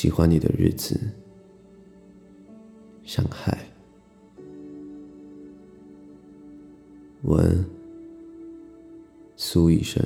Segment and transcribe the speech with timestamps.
[0.00, 0.96] 喜欢你的日子，
[3.02, 3.58] 像海。
[7.22, 7.64] 文。
[9.34, 10.00] 苏医生，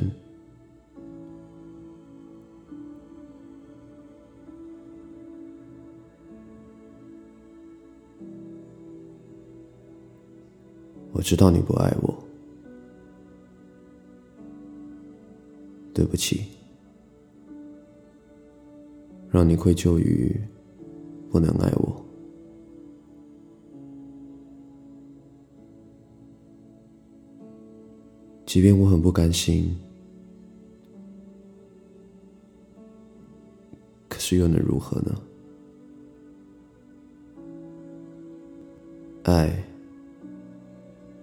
[11.12, 12.24] 我知道你不爱我，
[15.92, 16.46] 对不起，
[19.32, 20.38] 让你愧疚于
[21.30, 22.04] 不能爱我。
[28.44, 29.74] 即便我很不甘心，
[34.10, 35.18] 可是又能如何呢？
[39.22, 39.64] 爱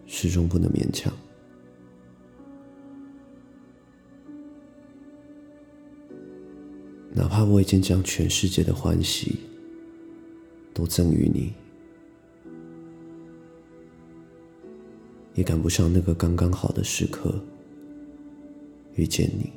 [0.08, 1.14] 始终不能勉强，
[7.20, 9.40] 哪怕我已经将全世界的欢喜
[10.74, 11.54] 都赠予你。
[15.34, 17.38] 也赶不上那个刚刚好的时刻
[18.96, 19.52] 遇见你。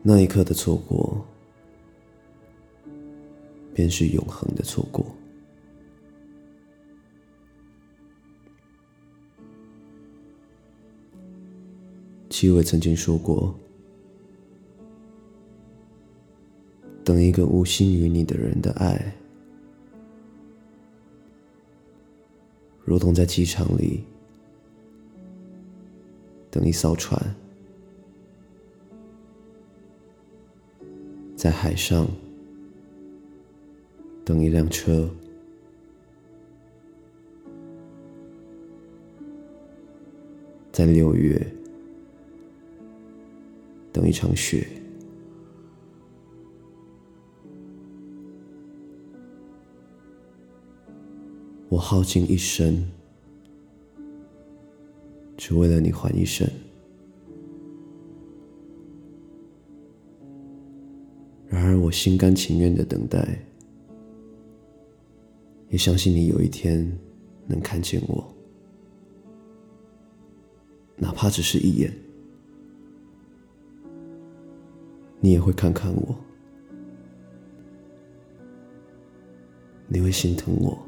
[0.00, 1.26] 那一刻的错过，
[3.74, 5.04] 便是永恒的错过。
[12.38, 13.52] 戚薇曾经说过。
[17.02, 19.12] 等一个无心于你的人的爱，
[22.84, 24.04] 如同在机场里
[26.48, 27.20] 等一艘船，
[31.34, 32.06] 在海上
[34.24, 35.10] 等一辆车，
[40.70, 41.44] 在六月
[43.98, 44.64] 等一场雪。
[51.68, 52.88] 我耗尽一生，
[55.36, 56.48] 只为了你还一生。
[61.48, 63.36] 然而，我心甘情愿的等待，
[65.70, 66.88] 也相信你有一天
[67.48, 68.24] 能看见我，
[70.94, 71.92] 哪怕只是一眼，
[75.20, 76.16] 你也会看看我，
[79.86, 80.78] 你会心疼我。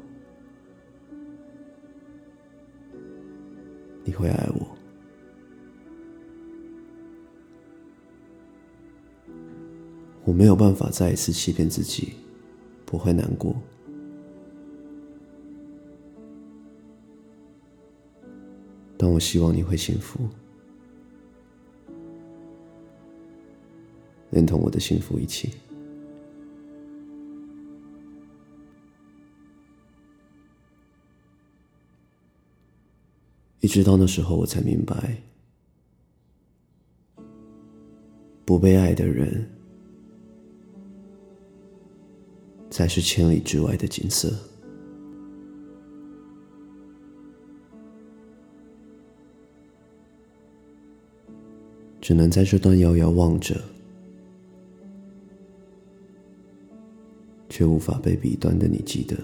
[4.03, 4.67] 你会爱我，
[10.25, 12.13] 我没有办法再一次欺骗自己，
[12.83, 13.55] 不会难过，
[18.97, 20.27] 但我希望你会幸福，
[24.31, 25.51] 连同我的幸福一起。
[33.59, 35.21] 一直到那时候，我才明白，
[38.43, 39.47] 不被爱的人
[42.71, 44.33] 才是千里之外的景色。
[52.01, 53.61] 只能在这段遥遥望着，
[57.51, 59.17] 却无法被彼端的你记得。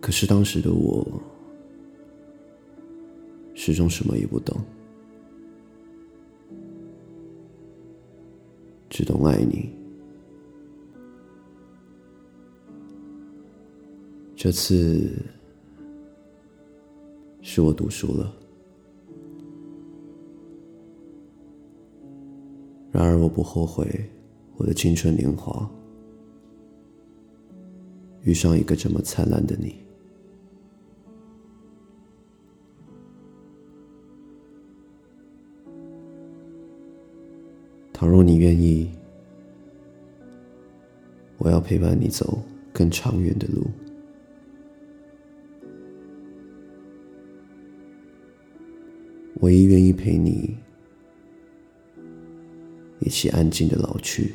[0.00, 1.06] 可是当时的我，
[3.54, 4.58] 始终什么也不懂，
[8.88, 9.70] 只懂爱你。
[14.34, 15.12] 这次
[17.42, 18.34] 是我读书了，
[22.92, 24.08] 然而我不后悔
[24.56, 25.68] 我的青春年华
[28.22, 29.76] 遇上一个这么灿烂的你。
[37.92, 38.90] 倘若你愿意，
[41.38, 42.42] 我要陪伴你走
[42.72, 43.64] 更长远的路。
[49.40, 50.56] 唯一愿意陪你
[53.04, 54.34] 一起安静的老去。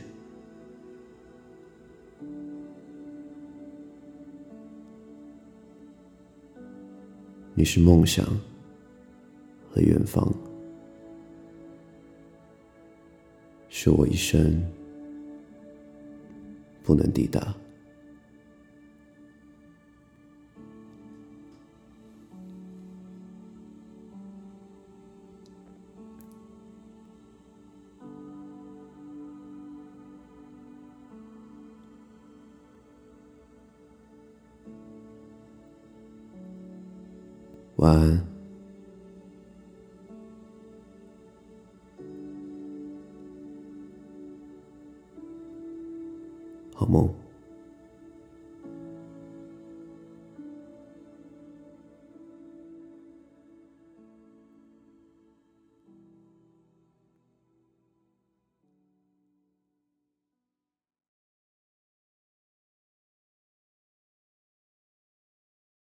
[7.53, 8.25] 你是梦想
[9.71, 10.31] 和远方。
[13.69, 14.61] 是我一生
[16.83, 17.55] 不能抵达。
[37.77, 38.27] 晚安，
[46.73, 47.26] 好梦。